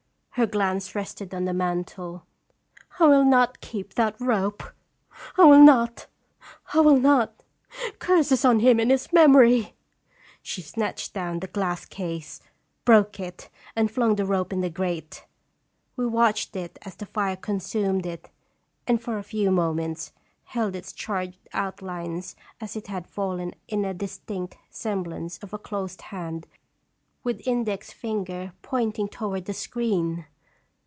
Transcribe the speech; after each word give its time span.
Her 0.35 0.47
glance 0.47 0.95
rested 0.95 1.35
on 1.35 1.43
the 1.43 1.53
mantel." 1.53 2.25
I 3.01 3.05
will 3.05 3.25
not 3.25 3.59
keep 3.59 3.93
Strag 3.93 3.93
fteueUr. 3.93 4.09
87 4.15 4.15
that 4.21 4.25
rope. 4.25 4.63
I 5.37 5.43
will 5.43 5.61
not! 5.61 6.07
I 6.73 6.79
will 6.79 6.99
not! 7.01 7.43
Curses 7.99 8.45
on 8.45 8.61
him 8.61 8.79
and 8.79 8.89
his 8.91 9.11
memory!" 9.11 9.75
She 10.41 10.61
snatched 10.61 11.13
down 11.13 11.41
the 11.41 11.47
glass 11.47 11.83
case, 11.83 12.39
broke 12.85 13.19
it, 13.19 13.49
and 13.75 13.91
flung 13.91 14.15
the 14.15 14.25
rope 14.25 14.53
in 14.53 14.61
the 14.61 14.69
grate. 14.69 15.25
We 15.97 16.05
watched 16.07 16.55
it 16.55 16.79
as 16.83 16.95
the 16.95 17.07
fire 17.07 17.35
consumed 17.35 18.05
it 18.05 18.29
and 18.87 19.01
for 19.01 19.17
a 19.17 19.23
few 19.23 19.51
mo 19.51 19.73
ments 19.73 20.13
held 20.45 20.77
its 20.77 20.93
charred 20.93 21.35
outlines 21.51 22.37
as 22.61 22.77
it 22.77 22.87
had 22.87 23.05
fallen 23.05 23.53
in 23.67 23.83
a 23.83 23.93
distinct 23.93 24.55
semblance 24.69 25.39
of 25.39 25.51
a 25.53 25.59
closed 25.59 26.03
hand 26.03 26.47
with 27.23 27.45
index 27.47 27.91
finger 27.93 28.51
pointing 28.63 29.07
toward 29.07 29.45
the 29.45 29.53
screen 29.53 30.25